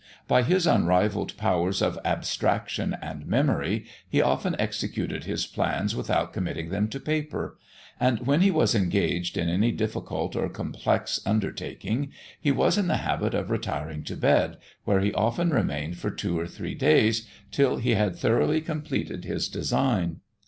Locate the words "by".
0.27-0.41